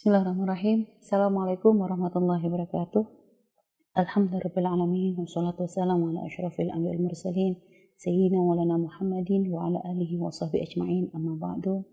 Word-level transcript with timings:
Bismillahirrahmanirrahim. 0.00 0.88
Assalamualaikum 0.96 1.76
warahmatullahi 1.76 2.40
wabarakatuh. 2.40 3.04
Alhamdulillahirrahmanirrahim. 4.00 5.20
Wassalatu 5.20 5.68
wassalamu 5.68 6.08
ala 6.08 6.24
ashrafil 6.24 6.72
anbiya'i 6.72 7.04
mursalin. 7.04 7.60
Sayyidina 8.00 8.40
walana 8.40 8.80
Muhammadin 8.80 9.52
wa 9.52 9.68
ala 9.68 9.76
alihi 9.84 10.16
wa 10.16 10.32
sahbihi 10.32 10.72
ajma'in. 10.72 11.12
Amma 11.12 11.36
ba'du. 11.36 11.84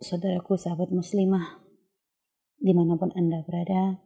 Saudaraku, 0.00 0.56
sahabat 0.56 0.88
muslimah, 0.96 1.60
di 2.56 2.72
mana 2.72 2.96
pun 2.96 3.12
Anda 3.12 3.44
berada, 3.44 4.00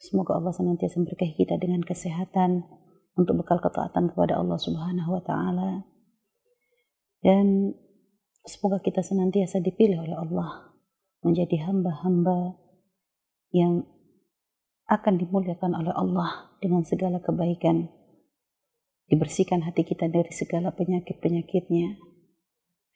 semoga 0.00 0.40
Allah 0.40 0.56
senantiasa 0.56 0.96
memberkahi 0.96 1.44
kita 1.44 1.60
dengan 1.60 1.84
kesehatan 1.84 2.64
untuk 3.20 3.36
bekal 3.36 3.60
ketaatan 3.60 4.16
kepada 4.16 4.40
Allah 4.40 4.56
Subhanahu 4.56 5.12
wa 5.12 5.20
taala. 5.20 5.84
Dan 7.20 7.76
Semoga 8.48 8.80
kita 8.80 9.04
senantiasa 9.04 9.60
dipilih 9.60 10.08
oleh 10.08 10.16
Allah 10.16 10.72
menjadi 11.20 11.68
hamba-hamba 11.68 12.56
yang 13.52 13.84
akan 14.88 15.20
dimuliakan 15.20 15.76
oleh 15.76 15.92
Allah 15.92 16.56
dengan 16.64 16.80
segala 16.80 17.20
kebaikan. 17.20 17.92
Dibersihkan 19.12 19.68
hati 19.68 19.84
kita 19.84 20.08
dari 20.08 20.32
segala 20.32 20.72
penyakit-penyakitnya 20.72 22.00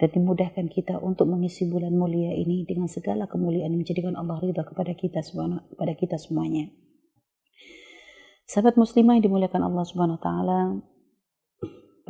dan 0.01 0.09
dimudahkan 0.09 0.73
kita 0.73 0.97
untuk 1.05 1.29
mengisi 1.29 1.69
bulan 1.69 1.93
mulia 1.93 2.33
ini 2.33 2.65
dengan 2.65 2.89
segala 2.89 3.29
kemuliaan 3.29 3.77
yang 3.77 3.85
menjadikan 3.85 4.17
Allah 4.17 4.41
ridha 4.41 4.65
kepada 4.65 4.97
kita 4.97 5.21
kepada 5.21 5.93
kita 5.93 6.17
semuanya. 6.17 6.73
Sahabat 8.49 8.81
muslimah 8.81 9.21
yang 9.21 9.25
dimuliakan 9.29 9.69
Allah 9.69 9.85
Subhanahu 9.85 10.17
wa 10.17 10.25
taala, 10.25 10.61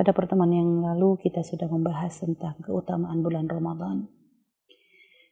pada 0.02 0.18
pertemuan 0.18 0.50
yang 0.50 0.82
lalu 0.82 1.14
kita 1.22 1.46
sudah 1.46 1.70
membahas 1.70 2.10
tentang 2.26 2.58
keutamaan 2.58 3.22
bulan 3.22 3.46
Ramadan. 3.46 4.10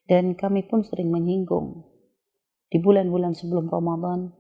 Dan 0.07 0.39
kami 0.39 0.63
pun 0.63 0.87
sering 0.87 1.11
menyinggung 1.11 1.91
di 2.71 2.79
bulan-bulan 2.79 3.35
sebelum 3.35 3.67
Ramadan 3.67 4.31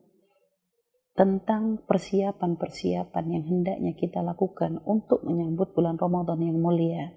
tentang 1.18 1.82
persiapan-persiapan 1.82 3.24
yang 3.27 3.42
hendaknya 3.42 3.98
kita 3.98 4.22
lakukan 4.22 4.78
untuk 4.86 5.27
menyambut 5.27 5.74
bulan 5.74 5.98
Ramadan 5.98 6.38
yang 6.46 6.62
mulia. 6.62 7.10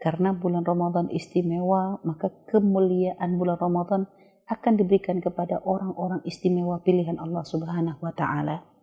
Karena 0.00 0.32
bulan 0.32 0.64
Ramadan 0.64 1.12
istimewa, 1.12 2.00
maka 2.00 2.32
kemuliaan 2.48 3.36
bulan 3.36 3.60
Ramadan 3.60 4.08
akan 4.48 4.72
diberikan 4.80 5.20
kepada 5.20 5.60
orang-orang 5.60 6.24
istimewa 6.24 6.80
pilihan 6.80 7.20
Allah 7.20 7.44
Subhanahu 7.44 8.00
wa 8.00 8.16
taala. 8.16 8.75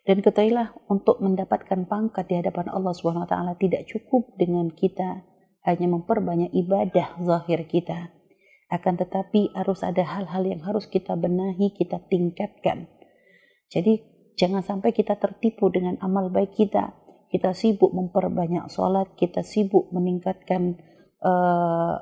Dan 0.00 0.24
ketahuilah 0.24 0.72
untuk 0.88 1.20
mendapatkan 1.20 1.84
pangkat 1.84 2.24
di 2.32 2.40
hadapan 2.40 2.72
Allah 2.72 2.96
Subhanahu 2.96 3.28
wa 3.28 3.30
taala 3.30 3.52
tidak 3.60 3.84
cukup 3.84 4.32
dengan 4.40 4.72
kita 4.72 5.28
hanya 5.68 5.86
memperbanyak 5.92 6.56
ibadah 6.56 7.20
zahir 7.20 7.68
kita. 7.68 8.08
Akan 8.72 8.96
tetapi 8.96 9.52
harus 9.52 9.84
ada 9.84 10.00
hal-hal 10.00 10.46
yang 10.46 10.64
harus 10.64 10.88
kita 10.88 11.18
benahi, 11.20 11.76
kita 11.76 12.00
tingkatkan. 12.08 12.88
Jadi 13.68 14.00
jangan 14.40 14.64
sampai 14.64 14.96
kita 14.96 15.20
tertipu 15.20 15.68
dengan 15.68 16.00
amal 16.00 16.32
baik 16.32 16.56
kita. 16.56 16.96
Kita 17.28 17.52
sibuk 17.52 17.92
memperbanyak 17.92 18.72
sholat, 18.72 19.14
kita 19.14 19.44
sibuk 19.44 19.92
meningkatkan 19.94 20.80
uh, 21.22 21.94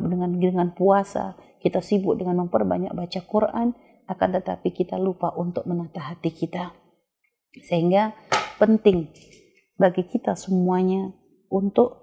dengan 0.00 0.30
dengan 0.38 0.68
puasa, 0.72 1.36
kita 1.60 1.84
sibuk 1.84 2.16
dengan 2.16 2.46
memperbanyak 2.46 2.94
baca 2.94 3.20
Quran, 3.26 3.76
akan 4.08 4.28
tetapi 4.40 4.72
kita 4.72 4.96
lupa 4.96 5.34
untuk 5.36 5.68
menata 5.68 6.00
hati 6.00 6.32
kita 6.32 6.83
sehingga 7.62 8.16
penting 8.58 9.10
bagi 9.78 10.06
kita 10.06 10.34
semuanya 10.34 11.14
untuk 11.50 11.98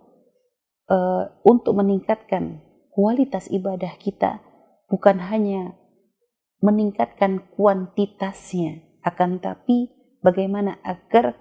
uh, 0.88 1.28
untuk 1.44 1.76
meningkatkan 1.76 2.64
kualitas 2.92 3.48
ibadah 3.52 3.96
kita 4.00 4.40
bukan 4.88 5.20
hanya 5.20 5.76
meningkatkan 6.62 7.44
kuantitasnya 7.56 8.84
akan 9.02 9.42
tapi 9.42 9.90
bagaimana 10.22 10.78
agar 10.86 11.36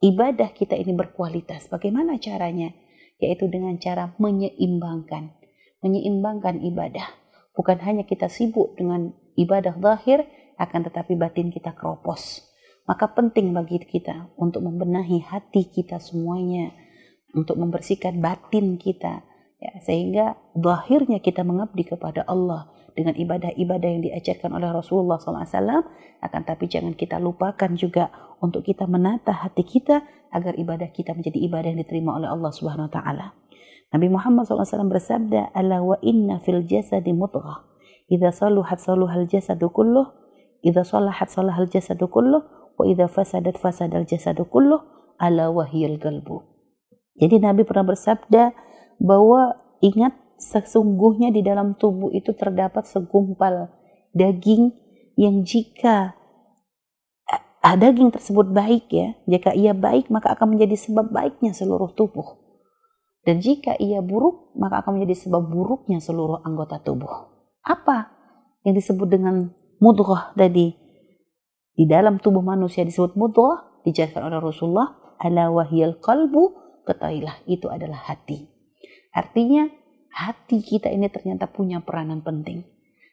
ibadah 0.00 0.54
kita 0.54 0.78
ini 0.78 0.94
berkualitas. 0.94 1.68
Bagaimana 1.68 2.16
caranya? 2.22 2.72
Yaitu 3.20 3.52
dengan 3.52 3.76
cara 3.76 4.16
menyeimbangkan 4.16 5.36
menyeimbangkan 5.80 6.60
ibadah. 6.60 7.08
Bukan 7.56 7.80
hanya 7.84 8.04
kita 8.04 8.28
sibuk 8.28 8.76
dengan 8.76 9.12
ibadah 9.36 9.76
zahir 9.80 10.24
akan 10.60 10.88
tetapi 10.88 11.16
batin 11.16 11.48
kita 11.48 11.72
keropos 11.72 12.49
maka 12.90 13.06
penting 13.14 13.54
bagi 13.54 13.78
kita 13.78 14.34
untuk 14.34 14.66
membenahi 14.66 15.22
hati 15.22 15.70
kita 15.70 16.02
semuanya, 16.02 16.74
untuk 17.30 17.54
membersihkan 17.54 18.18
batin 18.18 18.82
kita, 18.82 19.22
ya, 19.62 19.78
sehingga 19.78 20.34
zahirnya 20.58 21.22
kita 21.22 21.46
mengabdi 21.46 21.86
kepada 21.86 22.26
Allah 22.26 22.66
dengan 22.98 23.14
ibadah-ibadah 23.14 23.88
yang 23.94 24.02
diajarkan 24.10 24.50
oleh 24.58 24.74
Rasulullah 24.74 25.22
SAW, 25.22 25.86
akan 26.18 26.40
tapi 26.42 26.66
jangan 26.66 26.98
kita 26.98 27.22
lupakan 27.22 27.70
juga 27.78 28.10
untuk 28.42 28.66
kita 28.66 28.90
menata 28.90 29.38
hati 29.38 29.62
kita 29.62 30.02
agar 30.34 30.58
ibadah 30.58 30.90
kita 30.90 31.14
menjadi 31.14 31.38
ibadah 31.46 31.70
yang 31.70 31.78
diterima 31.86 32.18
oleh 32.18 32.26
Allah 32.26 32.50
Subhanahu 32.50 32.90
Wa 32.90 32.94
Taala. 32.98 33.26
Nabi 33.94 34.10
Muhammad 34.10 34.50
SAW 34.50 34.90
bersabda, 34.90 35.54
"Ala 35.54 35.78
wa 35.78 35.94
inna 36.02 36.42
fil 36.42 36.66
jasadi 36.66 37.14
mudghah, 37.14 37.62
idza 38.10 38.34
saluhat 38.34 38.82
saluhal 38.82 39.30
jasadu 39.30 39.70
kulluh, 39.70 40.10
idza 40.66 40.82
salahat 40.82 41.30
salahal 41.30 41.70
jasadu 41.70 42.10
kulluh, 42.10 42.59
wa 42.80 42.84
idza 42.88 43.06
fasadat 43.06 43.60
fasadal 43.60 44.08
jasadu 44.08 44.48
kulluh 44.48 44.80
ala 45.20 45.52
wahyil 45.52 46.00
galbu. 46.00 46.40
Jadi 47.20 47.36
Nabi 47.44 47.68
pernah 47.68 47.92
bersabda 47.92 48.56
bahwa 48.96 49.60
ingat 49.84 50.16
sesungguhnya 50.40 51.28
di 51.28 51.44
dalam 51.44 51.76
tubuh 51.76 52.08
itu 52.16 52.32
terdapat 52.32 52.88
segumpal 52.88 53.68
daging 54.16 54.72
yang 55.20 55.44
jika 55.44 56.16
daging 57.60 58.08
tersebut 58.08 58.48
baik 58.56 58.88
ya, 58.88 59.12
jika 59.28 59.52
ia 59.52 59.76
baik 59.76 60.08
maka 60.08 60.32
akan 60.32 60.56
menjadi 60.56 60.80
sebab 60.80 61.12
baiknya 61.12 61.52
seluruh 61.52 61.92
tubuh. 61.92 62.40
Dan 63.20 63.44
jika 63.44 63.76
ia 63.76 64.00
buruk 64.00 64.56
maka 64.56 64.80
akan 64.80 64.96
menjadi 64.96 65.28
sebab 65.28 65.44
buruknya 65.44 66.00
seluruh 66.00 66.40
anggota 66.40 66.80
tubuh. 66.80 67.28
Apa 67.60 68.08
yang 68.64 68.72
disebut 68.72 69.12
dengan 69.12 69.52
mudghah 69.76 70.32
tadi? 70.32 70.79
Di 71.74 71.84
dalam 71.86 72.18
tubuh 72.18 72.42
manusia 72.42 72.82
disebut 72.82 73.14
mudghah 73.16 73.82
dijelaskan 73.86 74.28
oleh 74.28 74.38
Rasulullah 74.42 75.16
ala 75.20 75.52
wahyal 75.52 76.00
qalbu 76.00 76.56
ketahuilah 76.84 77.44
itu 77.46 77.68
adalah 77.68 78.00
hati. 78.08 78.48
Artinya 79.14 79.68
hati 80.10 80.62
kita 80.62 80.90
ini 80.90 81.06
ternyata 81.12 81.46
punya 81.46 81.82
peranan 81.82 82.24
penting. 82.24 82.66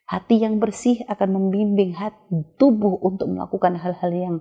Hati 0.08 0.40
yang 0.40 0.58
bersih 0.64 1.04
akan 1.04 1.36
membimbing 1.36 1.92
hati, 1.92 2.48
tubuh 2.56 2.96
untuk 3.04 3.28
melakukan 3.28 3.76
hal-hal 3.76 4.12
yang 4.16 4.36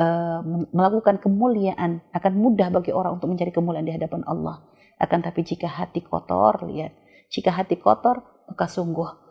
uh, 0.00 0.40
melakukan 0.72 1.20
kemuliaan 1.20 2.00
akan 2.16 2.32
mudah 2.40 2.72
bagi 2.72 2.96
orang 2.96 3.20
untuk 3.20 3.28
mencari 3.28 3.52
kemuliaan 3.52 3.84
di 3.84 3.92
hadapan 3.92 4.24
Allah. 4.24 4.64
Akan 4.96 5.20
tapi 5.20 5.44
jika 5.44 5.68
hati 5.68 6.00
kotor, 6.00 6.64
lihat, 6.66 6.96
jika 7.28 7.52
hati 7.52 7.76
kotor 7.76 8.24
maka 8.48 8.64
sungguh 8.64 9.27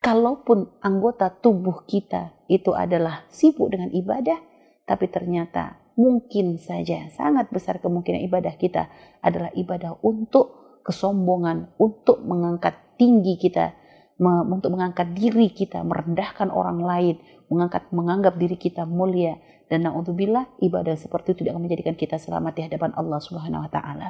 kalaupun 0.00 0.72
anggota 0.80 1.28
tubuh 1.28 1.84
kita 1.84 2.32
itu 2.48 2.72
adalah 2.72 3.28
sibuk 3.28 3.70
dengan 3.70 3.92
ibadah, 3.92 4.40
tapi 4.88 5.06
ternyata 5.12 5.78
mungkin 5.94 6.56
saja 6.56 7.12
sangat 7.12 7.52
besar 7.52 7.78
kemungkinan 7.78 8.24
ibadah 8.24 8.56
kita 8.56 8.88
adalah 9.20 9.52
ibadah 9.52 10.00
untuk 10.00 10.80
kesombongan, 10.80 11.76
untuk 11.76 12.24
mengangkat 12.24 12.96
tinggi 12.96 13.36
kita, 13.36 13.76
untuk 14.20 14.72
mengangkat 14.72 15.12
diri 15.12 15.52
kita, 15.52 15.84
merendahkan 15.84 16.48
orang 16.48 16.80
lain, 16.80 17.16
mengangkat 17.52 17.88
menganggap 17.92 18.34
diri 18.40 18.56
kita 18.56 18.88
mulia 18.88 19.36
dan 19.68 19.86
naudzubillah 19.86 20.50
ibadah 20.64 20.96
seperti 20.96 21.36
itu 21.36 21.46
tidak 21.46 21.60
menjadikan 21.60 21.94
kita 21.94 22.16
selamat 22.18 22.52
di 22.56 22.62
hadapan 22.66 22.90
Allah 22.96 23.20
Subhanahu 23.22 23.68
wa 23.68 23.70
taala. 23.70 24.08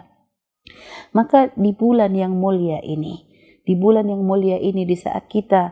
Maka 1.12 1.50
di 1.58 1.74
bulan 1.74 2.14
yang 2.14 2.38
mulia 2.38 2.78
ini, 2.80 3.29
di 3.70 3.78
bulan 3.78 4.10
yang 4.10 4.26
mulia 4.26 4.58
ini 4.58 4.82
di 4.82 4.98
saat 4.98 5.30
kita 5.30 5.70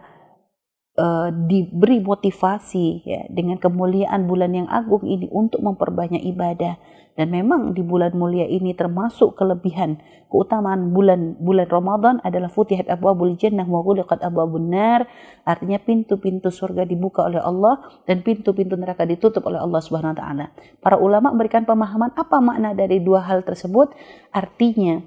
uh, 0.94 1.34
diberi 1.34 1.98
motivasi 1.98 2.86
ya 3.02 3.26
dengan 3.26 3.58
kemuliaan 3.58 4.30
bulan 4.30 4.54
yang 4.54 4.70
agung 4.70 5.02
ini 5.02 5.26
untuk 5.34 5.66
memperbanyak 5.66 6.22
ibadah. 6.22 6.78
Dan 7.18 7.34
memang 7.34 7.74
di 7.74 7.82
bulan 7.82 8.14
mulia 8.14 8.46
ini 8.46 8.78
termasuk 8.78 9.34
kelebihan 9.34 9.98
keutamaan 10.30 10.94
bulan 10.94 11.34
bulan 11.42 11.66
Ramadan 11.66 12.22
adalah 12.22 12.46
futihat 12.46 12.86
abwabul 12.86 13.34
jannah 13.34 13.66
wa 13.66 13.82
ghuliqat 13.82 14.22
abwabun 14.22 14.70
nar. 14.70 15.10
Artinya 15.42 15.82
pintu-pintu 15.82 16.54
surga 16.54 16.86
dibuka 16.86 17.26
oleh 17.26 17.42
Allah 17.42 17.82
dan 18.06 18.22
pintu-pintu 18.22 18.78
neraka 18.78 19.02
ditutup 19.02 19.42
oleh 19.50 19.58
Allah 19.58 19.82
Subhanahu 19.82 20.14
wa 20.14 20.18
taala. 20.22 20.46
Para 20.78 21.02
ulama 21.02 21.34
memberikan 21.34 21.66
pemahaman 21.66 22.14
apa 22.14 22.38
makna 22.38 22.70
dari 22.78 23.02
dua 23.02 23.26
hal 23.26 23.42
tersebut. 23.42 23.90
Artinya 24.30 25.02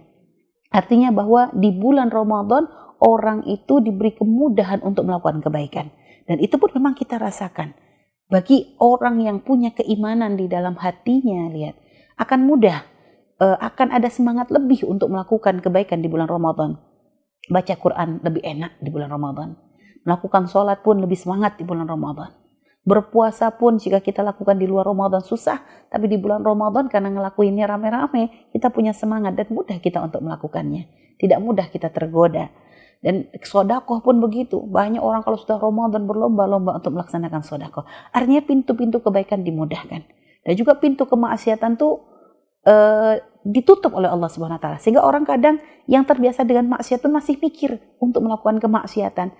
artinya 0.71 1.11
bahwa 1.11 1.51
di 1.53 1.69
bulan 1.75 2.09
Ramadan 2.09 2.65
orang 3.01 3.43
itu 3.49 3.81
diberi 3.83 4.15
kemudahan 4.15 4.79
untuk 4.85 5.05
melakukan 5.05 5.43
kebaikan. 5.43 5.91
Dan 6.29 6.37
itu 6.39 6.55
pun 6.55 6.71
memang 6.71 6.95
kita 6.95 7.17
rasakan. 7.19 7.75
Bagi 8.31 8.79
orang 8.79 9.19
yang 9.19 9.43
punya 9.43 9.75
keimanan 9.75 10.39
di 10.39 10.47
dalam 10.47 10.79
hatinya, 10.79 11.51
lihat, 11.51 11.75
akan 12.15 12.47
mudah, 12.47 12.87
uh, 13.43 13.57
akan 13.59 13.91
ada 13.91 14.07
semangat 14.07 14.47
lebih 14.53 14.87
untuk 14.87 15.11
melakukan 15.11 15.59
kebaikan 15.59 15.99
di 15.99 16.07
bulan 16.07 16.29
Ramadan. 16.31 16.79
baca 17.51 17.73
Quran 17.73 18.21
lebih 18.23 18.45
enak 18.47 18.79
di 18.79 18.87
bulan 18.93 19.11
Ramadan. 19.11 19.57
Melakukan 20.07 20.47
sholat 20.47 20.85
pun 20.85 21.03
lebih 21.03 21.19
semangat 21.19 21.59
di 21.59 21.67
bulan 21.67 21.89
Ramadan. 21.89 22.40
Berpuasa 22.81 23.53
pun 23.53 23.77
jika 23.77 24.01
kita 24.01 24.25
lakukan 24.25 24.57
di 24.57 24.65
luar 24.65 24.89
Ramadan 24.89 25.21
susah, 25.21 25.61
tapi 25.93 26.09
di 26.09 26.17
bulan 26.17 26.41
Ramadan 26.41 26.89
karena 26.89 27.13
ngelakuinnya 27.13 27.69
rame-rame, 27.69 28.49
kita 28.49 28.73
punya 28.73 28.89
semangat 28.89 29.37
dan 29.37 29.53
mudah 29.53 29.77
kita 29.77 30.01
untuk 30.01 30.25
melakukannya. 30.25 30.89
Tidak 31.21 31.37
mudah 31.37 31.69
kita 31.69 31.93
tergoda. 31.93 32.49
Dan 33.01 33.29
sodakoh 33.41 34.01
pun 34.01 34.17
begitu. 34.17 34.61
Banyak 34.61 35.01
orang 35.01 35.21
kalau 35.21 35.37
sudah 35.37 35.57
Ramadan 35.57 36.05
berlomba-lomba 36.05 36.81
untuk 36.81 36.97
melaksanakan 36.97 37.41
sodakoh. 37.45 37.85
Artinya 38.13 38.45
pintu-pintu 38.45 39.01
kebaikan 39.01 39.45
dimudahkan. 39.45 40.01
Dan 40.41 40.53
juga 40.57 40.77
pintu 40.77 41.05
kemaksiatan 41.05 41.77
tuh 41.77 42.01
uh, 42.65 43.17
ditutup 43.41 43.93
oleh 43.97 44.09
Allah 44.09 44.29
Subhanahu 44.29 44.57
wa 44.57 44.61
taala. 44.61 44.77
Sehingga 44.81 45.01
orang 45.01 45.25
kadang 45.25 45.61
yang 45.89 46.05
terbiasa 46.05 46.45
dengan 46.45 46.77
maksiat 46.77 47.01
pun 47.01 47.13
masih 47.13 47.41
mikir 47.41 47.77
untuk 47.97 48.21
melakukan 48.21 48.61
kemaksiatan. 48.61 49.33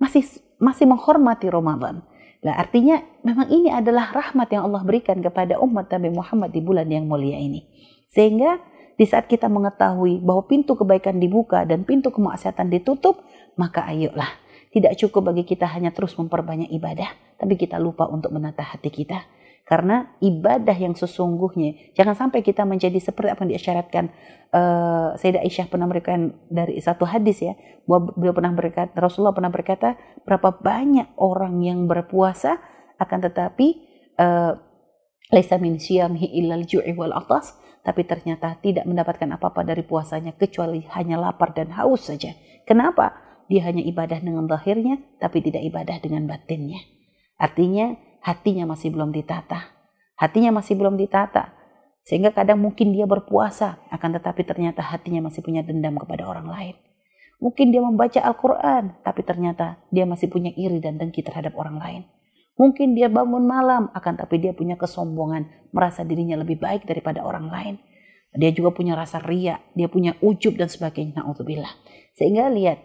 Masih 0.00 0.24
masih 0.56 0.88
menghormati 0.88 1.52
Ramadan. 1.52 2.04
Nah, 2.42 2.58
artinya 2.58 2.98
memang 3.22 3.46
ini 3.54 3.70
adalah 3.70 4.10
rahmat 4.10 4.50
yang 4.50 4.66
Allah 4.66 4.82
berikan 4.82 5.22
kepada 5.22 5.62
umat 5.62 5.86
Nabi 5.94 6.10
Muhammad 6.10 6.50
di 6.50 6.58
bulan 6.58 6.90
yang 6.90 7.06
mulia 7.06 7.38
ini. 7.38 7.62
Sehingga 8.10 8.58
di 8.98 9.06
saat 9.06 9.30
kita 9.30 9.46
mengetahui 9.46 10.18
bahwa 10.20 10.42
pintu 10.50 10.74
kebaikan 10.74 11.22
dibuka 11.22 11.62
dan 11.62 11.86
pintu 11.86 12.10
kemaksiatan 12.10 12.66
ditutup, 12.68 13.22
maka 13.54 13.86
ayolah. 13.86 14.42
Tidak 14.72 14.98
cukup 14.98 15.30
bagi 15.30 15.44
kita 15.46 15.68
hanya 15.70 15.94
terus 15.94 16.16
memperbanyak 16.18 16.72
ibadah, 16.72 17.12
tapi 17.38 17.60
kita 17.60 17.76
lupa 17.78 18.08
untuk 18.08 18.32
menata 18.32 18.64
hati 18.64 18.88
kita 18.88 19.22
karena 19.62 20.10
ibadah 20.18 20.74
yang 20.74 20.92
sesungguhnya 20.98 21.94
jangan 21.94 22.18
sampai 22.18 22.42
kita 22.42 22.66
menjadi 22.66 22.98
seperti 22.98 23.30
apa 23.30 23.40
yang 23.46 23.50
diisyaratkan 23.54 24.04
uh, 24.52 25.14
Sayyidah 25.16 25.42
Aisyah 25.42 25.66
pernah 25.70 25.86
memberikan 25.86 26.34
dari 26.50 26.82
satu 26.82 27.06
hadis 27.06 27.40
ya 27.40 27.54
bahwa 27.86 28.12
beliau 28.14 28.34
pernah 28.34 28.52
berkata 28.52 28.92
Rasulullah 28.98 29.34
pernah 29.34 29.52
berkata 29.54 29.94
berapa 30.26 30.58
banyak 30.58 31.14
orang 31.18 31.62
yang 31.62 31.86
berpuasa 31.86 32.58
akan 32.98 33.18
tetapi 33.30 33.68
uh, 34.18 34.58
laisa 35.32 35.56
min 35.56 35.80
syiyamihi 35.80 36.42
illal 36.42 36.62
ju'i 36.68 36.92
wal 36.92 37.14
atas 37.16 37.56
tapi 37.82 38.06
ternyata 38.06 38.54
tidak 38.62 38.86
mendapatkan 38.86 39.26
apa-apa 39.34 39.66
dari 39.66 39.82
puasanya 39.82 40.38
kecuali 40.38 40.86
hanya 40.94 41.18
lapar 41.18 41.50
dan 41.50 41.74
haus 41.74 42.06
saja. 42.06 42.30
Kenapa? 42.62 43.18
Dia 43.50 43.66
hanya 43.66 43.82
ibadah 43.82 44.22
dengan 44.22 44.46
lahirnya 44.46 45.02
tapi 45.18 45.42
tidak 45.42 45.66
ibadah 45.66 45.98
dengan 45.98 46.30
batinnya. 46.30 46.78
Artinya 47.42 47.98
hatinya 48.22 48.64
masih 48.70 48.94
belum 48.94 49.10
ditata. 49.10 49.68
Hatinya 50.16 50.54
masih 50.54 50.78
belum 50.78 50.94
ditata. 50.94 51.52
Sehingga 52.02 52.34
kadang 52.34 52.58
mungkin 52.58 52.94
dia 52.94 53.06
berpuasa, 53.06 53.78
akan 53.90 54.18
tetapi 54.18 54.42
ternyata 54.42 54.82
hatinya 54.82 55.30
masih 55.30 55.42
punya 55.42 55.62
dendam 55.62 55.98
kepada 55.98 56.26
orang 56.26 56.46
lain. 56.50 56.74
Mungkin 57.42 57.74
dia 57.74 57.82
membaca 57.82 58.22
Al-Quran, 58.22 59.02
tapi 59.02 59.26
ternyata 59.26 59.82
dia 59.90 60.06
masih 60.06 60.30
punya 60.30 60.54
iri 60.54 60.78
dan 60.78 60.98
dengki 60.98 61.26
terhadap 61.26 61.58
orang 61.58 61.78
lain. 61.78 62.02
Mungkin 62.54 62.94
dia 62.94 63.10
bangun 63.10 63.42
malam, 63.42 63.90
akan 63.90 64.14
tapi 64.14 64.38
dia 64.38 64.54
punya 64.54 64.78
kesombongan, 64.78 65.50
merasa 65.74 66.06
dirinya 66.06 66.38
lebih 66.38 66.62
baik 66.62 66.86
daripada 66.86 67.26
orang 67.26 67.50
lain. 67.50 67.74
Dia 68.32 68.54
juga 68.54 68.70
punya 68.70 68.94
rasa 68.94 69.18
ria, 69.18 69.58
dia 69.74 69.90
punya 69.90 70.14
ujub 70.22 70.54
dan 70.54 70.70
sebagainya. 70.70 71.26
Sehingga 72.14 72.46
lihat, 72.46 72.78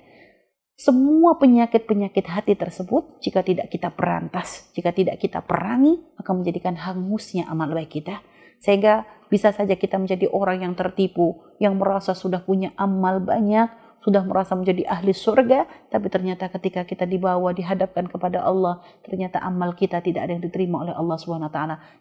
semua 0.77 1.41
penyakit-penyakit 1.41 2.29
hati 2.29 2.53
tersebut, 2.53 3.17
jika 3.17 3.41
tidak 3.41 3.73
kita 3.73 3.89
perantas, 3.89 4.69
jika 4.77 4.93
tidak 4.93 5.17
kita 5.17 5.41
perangi, 5.41 5.97
akan 6.21 6.45
menjadikan 6.45 6.77
hangusnya 6.77 7.49
amal 7.49 7.73
baik 7.73 7.97
kita. 7.97 8.21
Sehingga 8.61 9.09
bisa 9.25 9.49
saja 9.49 9.73
kita 9.73 9.97
menjadi 9.97 10.29
orang 10.29 10.61
yang 10.61 10.77
tertipu, 10.77 11.41
yang 11.57 11.81
merasa 11.81 12.13
sudah 12.13 12.45
punya 12.45 12.77
amal 12.77 13.17
banyak, 13.17 13.73
sudah 14.07 14.23
merasa 14.23 14.55
menjadi 14.55 14.87
ahli 14.87 15.11
surga, 15.11 15.67
tapi 15.91 16.07
ternyata 16.07 16.47
ketika 16.47 16.87
kita 16.87 17.03
dibawa 17.03 17.51
dihadapkan 17.51 18.07
kepada 18.07 18.39
Allah, 18.39 18.79
ternyata 19.03 19.41
amal 19.43 19.75
kita 19.75 19.99
tidak 19.99 20.23
ada 20.23 20.37
yang 20.37 20.43
diterima 20.45 20.85
oleh 20.85 20.95
Allah 20.95 21.17
Subhanahu. 21.19 21.51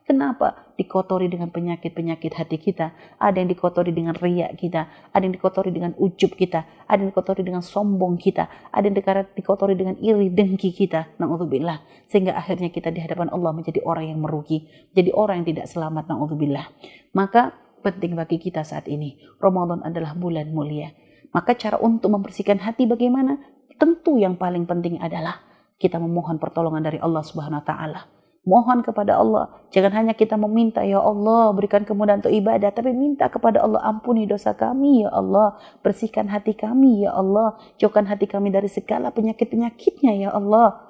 Kenapa? 0.06 0.70
Dikotori 0.78 1.26
dengan 1.26 1.50
penyakit-penyakit 1.50 2.32
hati 2.36 2.62
kita, 2.62 2.94
ada 3.18 3.36
yang 3.40 3.50
dikotori 3.50 3.90
dengan 3.90 4.14
riak 4.14 4.54
kita, 4.54 4.86
ada 5.10 5.22
yang 5.24 5.34
dikotori 5.34 5.74
dengan 5.74 5.98
ujub 5.98 6.36
kita, 6.36 6.62
ada 6.86 6.98
yang 7.00 7.10
dikotori 7.10 7.42
dengan 7.42 7.64
sombong 7.64 8.20
kita, 8.20 8.46
ada 8.70 8.84
yang 8.86 8.96
dikotori 9.34 9.74
dengan 9.74 9.98
iri 9.98 10.30
dengki 10.30 10.70
kita. 10.76 11.16
Nauzubillah. 11.18 12.06
Sehingga 12.06 12.38
akhirnya 12.38 12.70
kita 12.70 12.94
di 12.94 13.02
hadapan 13.02 13.34
Allah 13.34 13.50
menjadi 13.50 13.82
orang 13.82 14.14
yang 14.14 14.22
merugi, 14.22 14.68
jadi 14.94 15.10
orang 15.10 15.42
yang 15.42 15.58
tidak 15.58 15.66
selamat. 15.72 16.06
Nauzubillah. 16.06 16.70
Maka 17.18 17.56
penting 17.82 18.14
bagi 18.14 18.38
kita 18.38 18.62
saat 18.62 18.86
ini. 18.86 19.18
Ramadan 19.42 19.82
adalah 19.82 20.14
bulan 20.14 20.54
mulia 20.54 20.94
maka 21.30 21.54
cara 21.54 21.80
untuk 21.80 22.12
membersihkan 22.12 22.62
hati 22.62 22.84
bagaimana? 22.84 23.38
Tentu 23.76 24.16
yang 24.16 24.40
paling 24.40 24.64
penting 24.64 25.00
adalah 25.00 25.42
kita 25.76 26.00
memohon 26.00 26.40
pertolongan 26.40 26.80
dari 26.84 26.98
Allah 27.00 27.20
Subhanahu 27.20 27.60
wa 27.60 27.66
taala. 27.66 28.00
Mohon 28.46 28.86
kepada 28.86 29.18
Allah. 29.18 29.50
Jangan 29.74 29.90
hanya 29.90 30.14
kita 30.14 30.38
meminta, 30.38 30.86
ya 30.86 31.02
Allah 31.02 31.50
berikan 31.50 31.82
kemudahan 31.82 32.22
untuk 32.22 32.30
ibadah. 32.30 32.70
Tapi 32.70 32.94
minta 32.94 33.26
kepada 33.26 33.58
Allah, 33.58 33.82
ampuni 33.82 34.22
dosa 34.22 34.54
kami, 34.54 35.02
ya 35.02 35.10
Allah. 35.10 35.58
Bersihkan 35.82 36.30
hati 36.30 36.54
kami, 36.54 37.02
ya 37.02 37.10
Allah. 37.10 37.58
Jauhkan 37.82 38.06
hati 38.06 38.30
kami 38.30 38.54
dari 38.54 38.70
segala 38.70 39.10
penyakit-penyakitnya, 39.10 40.14
ya 40.14 40.30
Allah. 40.30 40.86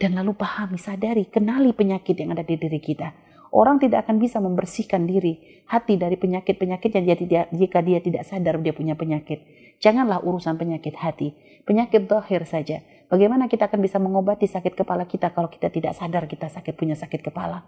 Dan 0.00 0.16
lalu 0.16 0.40
pahami, 0.40 0.80
sadari, 0.80 1.28
kenali 1.28 1.76
penyakit 1.76 2.16
yang 2.16 2.32
ada 2.32 2.40
di 2.40 2.56
diri 2.56 2.80
kita. 2.80 3.12
Orang 3.56 3.80
tidak 3.80 4.04
akan 4.04 4.20
bisa 4.20 4.36
membersihkan 4.36 5.08
diri, 5.08 5.64
hati 5.64 5.96
dari 5.96 6.20
penyakit-penyakit 6.20 6.92
yang 6.92 7.04
dia 7.08 7.48
jika 7.48 7.80
dia 7.80 8.04
tidak 8.04 8.28
sadar 8.28 8.60
dia 8.60 8.76
punya 8.76 8.92
penyakit. 8.92 9.48
Janganlah 9.80 10.20
urusan 10.20 10.60
penyakit 10.60 10.92
hati, 11.00 11.32
penyakit 11.64 12.04
dohir 12.04 12.44
saja. 12.44 12.84
Bagaimana 13.08 13.48
kita 13.48 13.72
akan 13.72 13.80
bisa 13.80 13.96
mengobati 13.96 14.44
sakit 14.44 14.76
kepala 14.76 15.08
kita 15.08 15.32
kalau 15.32 15.48
kita 15.48 15.72
tidak 15.72 15.96
sadar 15.96 16.28
kita 16.28 16.52
sakit 16.52 16.76
punya 16.76 17.00
sakit 17.00 17.24
kepala? 17.24 17.64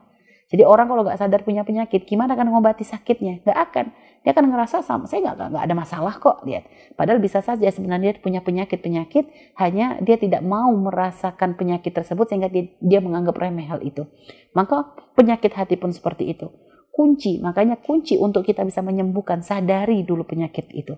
Jadi 0.48 0.64
orang 0.64 0.88
kalau 0.88 1.04
nggak 1.04 1.20
sadar 1.20 1.44
punya 1.44 1.60
penyakit, 1.60 2.08
gimana 2.08 2.32
akan 2.32 2.48
mengobati 2.48 2.80
sakitnya? 2.80 3.44
Nggak 3.44 3.58
akan. 3.68 3.86
Dia 4.24 4.32
akan 4.32 4.44
ngerasa 4.48 4.80
sama, 4.80 5.04
saya 5.04 5.20
nggak 5.28 5.36
nggak 5.52 5.64
ada 5.68 5.74
masalah 5.76 6.14
kok. 6.16 6.40
Lihat, 6.48 6.96
padahal 6.96 7.20
bisa 7.20 7.44
saja 7.44 7.68
sebenarnya 7.68 8.16
dia 8.16 8.24
punya 8.24 8.40
penyakit-penyakit, 8.40 9.28
hanya 9.60 10.00
dia 10.00 10.16
tidak 10.16 10.40
mau 10.40 10.72
merasakan 10.72 11.54
penyakit 11.54 11.92
tersebut 11.92 12.32
sehingga 12.32 12.48
dia, 12.48 12.72
dia 12.80 13.00
menganggap 13.04 13.36
remeh 13.36 13.68
hal 13.68 13.84
itu. 13.84 14.08
Maka 14.56 14.88
penyakit 15.14 15.52
hati 15.52 15.76
pun 15.76 15.92
seperti 15.92 16.32
itu. 16.32 16.48
Kunci, 16.88 17.38
makanya 17.44 17.78
kunci 17.78 18.18
untuk 18.18 18.42
kita 18.42 18.64
bisa 18.64 18.80
menyembuhkan, 18.80 19.44
sadari 19.44 20.02
dulu 20.02 20.24
penyakit 20.26 20.72
itu. 20.72 20.96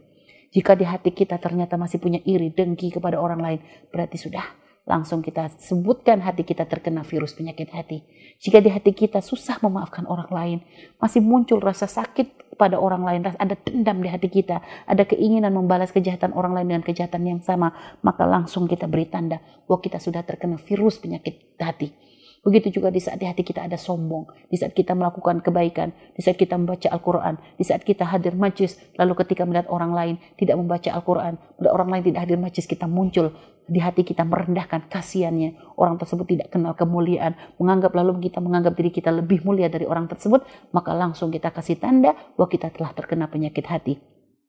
Jika 0.50 0.74
di 0.78 0.86
hati 0.86 1.10
kita 1.10 1.38
ternyata 1.38 1.78
masih 1.78 1.98
punya 1.98 2.22
iri, 2.22 2.54
dengki 2.54 2.90
kepada 2.90 3.18
orang 3.18 3.38
lain, 3.42 3.60
berarti 3.90 4.16
sudah 4.18 4.69
langsung 4.90 5.22
kita 5.22 5.54
sebutkan 5.54 6.18
hati 6.18 6.42
kita 6.42 6.66
terkena 6.66 7.06
virus 7.06 7.38
penyakit 7.38 7.70
hati. 7.70 8.02
Jika 8.42 8.58
di 8.58 8.66
hati 8.66 8.90
kita 8.90 9.22
susah 9.22 9.62
memaafkan 9.62 10.10
orang 10.10 10.30
lain, 10.34 10.58
masih 10.98 11.22
muncul 11.22 11.62
rasa 11.62 11.86
sakit 11.86 12.58
pada 12.58 12.74
orang 12.82 13.06
lain, 13.06 13.20
ada 13.30 13.54
dendam 13.54 14.02
di 14.02 14.10
hati 14.10 14.26
kita, 14.26 14.58
ada 14.90 15.06
keinginan 15.06 15.54
membalas 15.54 15.94
kejahatan 15.94 16.34
orang 16.34 16.58
lain 16.58 16.66
dengan 16.74 16.84
kejahatan 16.84 17.22
yang 17.22 17.40
sama, 17.40 17.70
maka 18.02 18.26
langsung 18.26 18.66
kita 18.66 18.90
beri 18.90 19.06
tanda 19.06 19.38
bahwa 19.70 19.78
kita 19.78 20.02
sudah 20.02 20.26
terkena 20.26 20.58
virus 20.58 20.98
penyakit 20.98 21.54
hati. 21.62 21.94
Begitu 22.40 22.80
juga 22.80 22.88
di 22.88 23.04
saat 23.04 23.20
di 23.20 23.28
hati 23.28 23.44
kita 23.44 23.68
ada 23.68 23.76
sombong, 23.76 24.24
di 24.48 24.56
saat 24.56 24.72
kita 24.72 24.96
melakukan 24.96 25.44
kebaikan, 25.44 25.92
di 26.16 26.24
saat 26.24 26.40
kita 26.40 26.56
membaca 26.56 26.88
Al-Quran, 26.88 27.36
di 27.60 27.64
saat 27.68 27.84
kita 27.84 28.08
hadir 28.08 28.32
majlis, 28.32 28.80
lalu 28.96 29.12
ketika 29.20 29.44
melihat 29.44 29.68
orang 29.68 29.92
lain 29.92 30.14
tidak 30.40 30.56
membaca 30.56 30.88
Al-Quran, 30.88 31.36
melihat 31.60 31.72
orang 31.76 31.88
lain 31.92 32.02
tidak 32.08 32.20
hadir 32.24 32.38
majlis, 32.40 32.64
kita 32.64 32.88
muncul 32.88 33.36
di 33.68 33.78
hati 33.78 34.02
kita 34.02 34.24
merendahkan 34.24 34.88
kasihannya. 34.88 35.76
Orang 35.76 36.00
tersebut 36.00 36.26
tidak 36.26 36.48
kenal 36.48 36.72
kemuliaan, 36.72 37.36
menganggap 37.60 37.92
lalu 37.92 38.24
kita 38.24 38.40
menganggap 38.40 38.72
diri 38.72 38.88
kita 38.88 39.12
lebih 39.12 39.44
mulia 39.44 39.68
dari 39.68 39.84
orang 39.84 40.08
tersebut, 40.08 40.42
maka 40.72 40.96
langsung 40.96 41.28
kita 41.28 41.52
kasih 41.52 41.76
tanda 41.76 42.16
bahwa 42.40 42.48
kita 42.48 42.72
telah 42.72 42.96
terkena 42.96 43.28
penyakit 43.28 43.68
hati. 43.68 44.00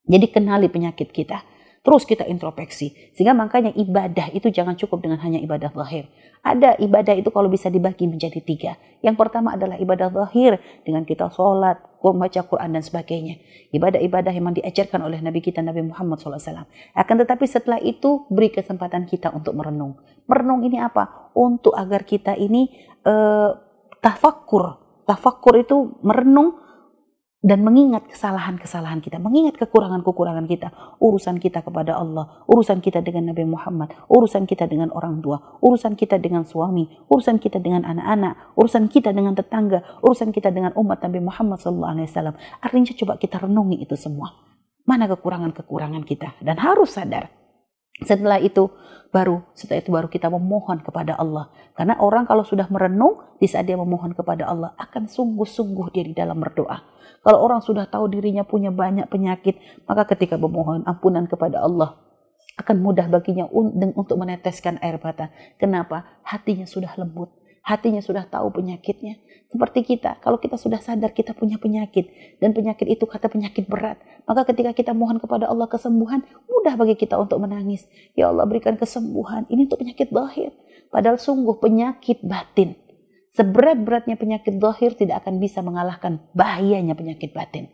Jadi 0.08 0.26
kenali 0.32 0.72
penyakit 0.72 1.14
kita. 1.14 1.44
Terus 1.82 2.06
kita 2.06 2.30
introspeksi. 2.30 2.94
Sehingga 3.18 3.34
makanya 3.34 3.74
ibadah 3.74 4.30
itu 4.38 4.54
jangan 4.54 4.78
cukup 4.78 5.02
dengan 5.02 5.18
hanya 5.26 5.42
ibadah 5.42 5.74
zahir. 5.74 6.06
Ada 6.46 6.78
ibadah 6.78 7.18
itu 7.18 7.34
kalau 7.34 7.50
bisa 7.50 7.74
dibagi 7.74 8.06
menjadi 8.06 8.38
tiga. 8.38 8.78
Yang 9.02 9.18
pertama 9.18 9.58
adalah 9.58 9.82
ibadah 9.82 10.14
zahir 10.14 10.62
dengan 10.86 11.10
kita 11.10 11.34
sholat, 11.34 11.82
membaca 12.06 12.42
Quran 12.46 12.78
dan 12.78 12.86
sebagainya. 12.86 13.42
Ibadah-ibadah 13.74 14.30
yang 14.30 14.54
diajarkan 14.54 15.02
oleh 15.02 15.26
Nabi 15.26 15.42
kita 15.42 15.66
Nabi 15.66 15.90
Muhammad 15.90 16.22
SAW. 16.22 16.70
Akan 16.94 17.16
tetapi 17.18 17.46
setelah 17.50 17.82
itu 17.82 18.30
beri 18.30 18.54
kesempatan 18.54 19.10
kita 19.10 19.34
untuk 19.34 19.58
merenung. 19.58 19.98
Merenung 20.30 20.62
ini 20.62 20.78
apa? 20.78 21.34
Untuk 21.34 21.74
agar 21.74 22.06
kita 22.06 22.38
ini 22.38 22.70
uh, 23.10 23.58
tafakur. 23.98 24.78
Tafakur 25.10 25.58
itu 25.58 25.98
merenung 26.06 26.62
dan 27.42 27.66
mengingat 27.66 28.06
kesalahan-kesalahan 28.06 29.02
kita, 29.02 29.18
mengingat 29.18 29.58
kekurangan-kekurangan 29.58 30.46
kita, 30.46 30.70
urusan 31.02 31.42
kita 31.42 31.66
kepada 31.66 31.98
Allah, 31.98 32.46
urusan 32.46 32.86
kita 32.86 33.02
dengan 33.02 33.34
Nabi 33.34 33.50
Muhammad, 33.50 33.98
urusan 34.14 34.46
kita 34.46 34.70
dengan 34.70 34.94
orang 34.94 35.26
tua, 35.26 35.58
urusan 35.58 35.98
kita 35.98 36.22
dengan 36.22 36.46
suami, 36.46 36.86
urusan 37.10 37.42
kita 37.42 37.58
dengan 37.58 37.82
anak-anak, 37.90 38.54
urusan 38.54 38.86
kita 38.94 39.10
dengan 39.10 39.34
tetangga, 39.34 39.82
urusan 40.06 40.30
kita 40.30 40.54
dengan 40.54 40.78
umat 40.78 41.02
Nabi 41.02 41.20
Muhammad 41.26 41.58
SAW. 41.58 42.38
Artinya 42.62 42.94
coba 42.94 43.14
kita 43.18 43.42
renungi 43.42 43.82
itu 43.82 43.98
semua. 43.98 44.30
Mana 44.86 45.10
kekurangan-kekurangan 45.10 46.06
kita 46.06 46.38
dan 46.46 46.62
harus 46.62 46.94
sadar 46.94 47.41
Setelah 48.02 48.42
itu 48.42 48.70
baru 49.12 49.44
setelah 49.54 49.84
itu 49.84 49.92
baru 49.92 50.08
kita 50.08 50.32
memohon 50.32 50.82
kepada 50.82 51.20
Allah. 51.20 51.52
Karena 51.76 52.00
orang 52.00 52.26
kalau 52.26 52.48
sudah 52.48 52.66
merenung 52.72 53.22
di 53.38 53.46
saat 53.46 53.68
dia 53.68 53.76
memohon 53.78 54.16
kepada 54.16 54.48
Allah 54.48 54.74
akan 54.80 55.12
sungguh-sungguh 55.12 55.88
dia 55.94 56.04
di 56.08 56.16
dalam 56.16 56.40
berdoa. 56.40 56.82
Kalau 57.22 57.40
orang 57.46 57.62
sudah 57.62 57.86
tahu 57.86 58.10
dirinya 58.10 58.42
punya 58.42 58.74
banyak 58.74 59.06
penyakit, 59.06 59.62
maka 59.86 60.10
ketika 60.10 60.42
memohon 60.42 60.82
ampunan 60.90 61.30
kepada 61.30 61.62
Allah 61.62 62.02
akan 62.58 62.78
mudah 62.82 63.08
baginya 63.08 63.46
untuk 63.96 64.18
meneteskan 64.18 64.82
air 64.82 64.98
mata. 64.98 65.30
Kenapa? 65.62 66.20
Hatinya 66.26 66.66
sudah 66.66 66.94
lembut 66.98 67.41
hatinya 67.62 68.02
sudah 68.02 68.26
tahu 68.28 68.50
penyakitnya. 68.54 69.22
Seperti 69.52 69.84
kita, 69.84 70.24
kalau 70.24 70.40
kita 70.40 70.56
sudah 70.56 70.80
sadar 70.80 71.12
kita 71.12 71.36
punya 71.36 71.60
penyakit 71.60 72.08
dan 72.40 72.56
penyakit 72.56 72.88
itu 72.88 73.04
kata 73.04 73.28
penyakit 73.28 73.68
berat, 73.68 74.00
maka 74.24 74.48
ketika 74.48 74.72
kita 74.72 74.92
mohon 74.96 75.20
kepada 75.20 75.52
Allah 75.52 75.68
kesembuhan, 75.68 76.24
mudah 76.48 76.80
bagi 76.80 76.96
kita 76.96 77.20
untuk 77.20 77.44
menangis. 77.44 77.84
Ya 78.16 78.32
Allah 78.32 78.48
berikan 78.48 78.80
kesembuhan. 78.80 79.44
Ini 79.52 79.68
untuk 79.68 79.84
penyakit 79.84 80.08
lahir. 80.16 80.56
Padahal 80.88 81.20
sungguh 81.20 81.60
penyakit 81.60 82.24
batin. 82.24 82.80
Seberat-beratnya 83.36 84.16
penyakit 84.16 84.60
lahir 84.60 84.96
tidak 84.96 85.24
akan 85.24 85.40
bisa 85.40 85.60
mengalahkan 85.64 86.24
bahayanya 86.32 86.96
penyakit 86.96 87.36
batin. 87.36 87.72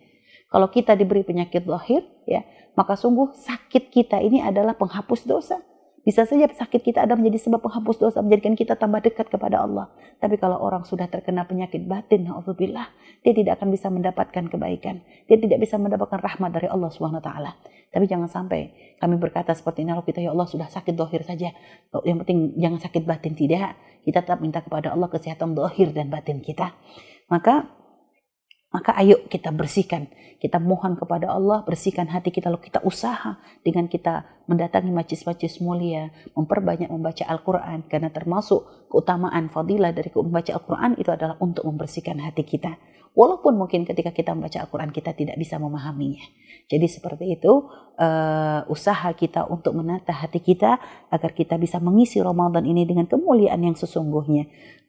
Kalau 0.49 0.69
kita 0.73 0.97
diberi 0.97 1.21
penyakit 1.21 1.65
lahir, 1.69 2.05
ya, 2.25 2.41
maka 2.77 2.93
sungguh 2.93 3.33
sakit 3.37 3.89
kita 3.89 4.21
ini 4.21 4.41
adalah 4.41 4.77
penghapus 4.77 5.25
dosa 5.25 5.61
bisa 6.07 6.23
saja 6.23 6.47
sakit 6.47 6.87
kita 6.87 7.03
ada 7.03 7.19
menjadi 7.19 7.51
sebab 7.51 7.59
penghapus 7.67 7.99
dosa, 7.99 8.23
menjadikan 8.23 8.55
kita 8.55 8.79
tambah 8.79 9.03
dekat 9.03 9.27
kepada 9.27 9.59
Allah. 9.59 9.91
Tapi 10.23 10.39
kalau 10.39 10.55
orang 10.55 10.87
sudah 10.87 11.11
terkena 11.11 11.43
penyakit 11.43 11.83
batin, 11.83 12.23
na'udzubillah, 12.23 12.87
dia 13.27 13.35
tidak 13.35 13.59
akan 13.59 13.75
bisa 13.75 13.91
mendapatkan 13.91 14.47
kebaikan. 14.47 15.03
Dia 15.27 15.35
tidak 15.35 15.59
bisa 15.59 15.75
mendapatkan 15.75 16.23
rahmat 16.23 16.55
dari 16.55 16.71
Allah 16.71 16.87
taala. 17.19 17.59
Tapi 17.91 18.07
jangan 18.07 18.31
sampai 18.31 18.71
kami 19.03 19.19
berkata 19.19 19.51
seperti 19.51 19.83
ini, 19.83 19.91
kita 19.99 20.23
ya 20.23 20.31
Allah 20.31 20.47
sudah 20.47 20.71
sakit 20.71 20.95
dohir 20.95 21.27
saja. 21.27 21.51
Yang 22.07 22.23
penting 22.23 22.55
jangan 22.55 22.79
sakit 22.87 23.03
batin 23.03 23.35
tidak. 23.35 23.75
Kita 24.07 24.23
tetap 24.23 24.39
minta 24.39 24.63
kepada 24.63 24.95
Allah 24.95 25.11
kesehatan 25.11 25.59
dohir 25.59 25.91
dan 25.91 26.07
batin 26.07 26.39
kita. 26.39 26.71
Maka 27.27 27.67
maka 28.77 28.93
ayo 29.01 29.25
kita 29.25 29.49
bersihkan, 29.49 30.05
kita 30.37 30.61
mohon 30.61 30.93
kepada 30.93 31.33
Allah, 31.33 31.65
bersihkan 31.65 32.13
hati 32.13 32.29
kita, 32.29 32.53
lalu 32.53 32.69
kita 32.69 32.85
usaha 32.85 33.41
dengan 33.65 33.89
kita 33.89 34.45
mendatangi 34.45 34.93
majlis-majlis 34.93 35.57
mulia, 35.65 36.13
memperbanyak 36.37 36.93
membaca 36.93 37.25
Al-Quran, 37.25 37.89
karena 37.89 38.13
termasuk 38.13 38.69
keutamaan 38.93 39.49
fadilah 39.49 39.89
dari 39.89 40.13
membaca 40.13 40.53
Al-Quran 40.53 40.93
itu 41.01 41.09
adalah 41.09 41.41
untuk 41.41 41.65
membersihkan 41.65 42.21
hati 42.21 42.45
kita. 42.45 42.77
Walaupun 43.17 43.57
mungkin 43.57 43.81
ketika 43.81 44.13
kita 44.13 44.37
membaca 44.37 44.61
Al-Quran 44.61 44.93
kita 44.93 45.17
tidak 45.17 45.41
bisa 45.41 45.57
memahaminya. 45.57 46.21
Jadi 46.69 46.85
seperti 46.85 47.33
itu 47.33 47.65
uh, 47.97 48.61
usaha 48.69 49.09
kita 49.17 49.49
untuk 49.49 49.73
menata 49.73 50.13
hati 50.13 50.37
kita 50.37 50.77
agar 51.09 51.33
kita 51.33 51.57
bisa 51.57 51.81
mengisi 51.81 52.21
Ramadan 52.21 52.61
ini 52.69 52.85
dengan 52.85 53.09
kemuliaan 53.09 53.57
yang 53.65 53.73
sesungguhnya 53.73 54.45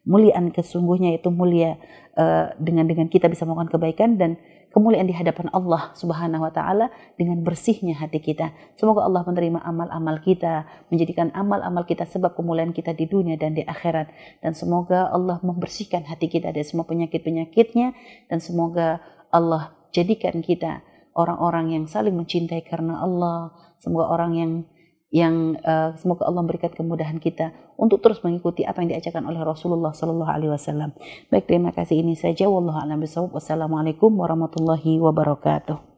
muliaan 0.09 0.49
kesungguhnya 0.49 1.21
itu 1.21 1.29
mulia 1.29 1.77
uh, 2.17 2.57
dengan 2.57 2.89
dengan 2.89 3.13
kita 3.13 3.29
bisa 3.29 3.45
melakukan 3.45 3.77
kebaikan 3.77 4.17
dan 4.17 4.41
kemuliaan 4.73 5.05
di 5.05 5.13
hadapan 5.17 5.53
Allah 5.53 5.93
Subhanahu 5.93 6.49
wa 6.49 6.53
taala 6.53 6.89
dengan 7.21 7.45
bersihnya 7.45 8.01
hati 8.01 8.25
kita. 8.25 8.57
Semoga 8.81 9.05
Allah 9.05 9.25
menerima 9.29 9.61
amal-amal 9.61 10.25
kita, 10.25 10.65
menjadikan 10.89 11.29
amal-amal 11.37 11.85
kita 11.85 12.09
sebab 12.09 12.33
kemuliaan 12.33 12.73
kita 12.73 12.97
di 12.97 13.05
dunia 13.05 13.37
dan 13.37 13.53
di 13.53 13.65
akhirat 13.65 14.09
dan 14.41 14.53
semoga 14.57 15.13
Allah 15.13 15.41
membersihkan 15.45 16.09
hati 16.09 16.33
kita 16.33 16.53
dari 16.57 16.65
semua 16.65 16.89
penyakit-penyakitnya 16.89 17.93
dan 18.33 18.39
semoga 18.41 19.05
Allah 19.29 19.77
jadikan 19.93 20.41
kita 20.41 20.81
orang-orang 21.17 21.75
yang 21.77 21.85
saling 21.85 22.17
mencintai 22.17 22.65
karena 22.65 23.05
Allah. 23.05 23.53
Semoga 23.79 24.11
orang 24.11 24.33
yang 24.35 24.53
yang 25.09 25.57
uh, 25.65 25.97
semoga 25.97 26.29
Allah 26.29 26.45
memberikan 26.45 26.69
kemudahan 26.69 27.17
kita 27.17 27.57
untuk 27.81 28.05
terus 28.05 28.21
mengikuti 28.21 28.69
apa 28.69 28.85
yang 28.85 28.93
diajarkan 28.93 29.25
oleh 29.25 29.41
Rasulullah 29.41 29.97
Sallallahu 29.97 30.29
Alaihi 30.29 30.53
Wasallam. 30.53 30.93
Baik, 31.33 31.49
terima 31.49 31.73
kasih 31.73 32.05
ini 32.05 32.13
saja. 32.13 32.45
Wallahu 32.45 32.77
a'lam 32.77 33.01
bishawab. 33.01 33.33
Wassalamualaikum 33.33 34.13
warahmatullahi 34.13 35.01
wabarakatuh. 35.01 35.98